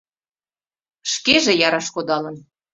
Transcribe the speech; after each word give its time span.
Шкеже 1.11 1.53
яраш 1.67 1.87
кодалын. 1.95 2.35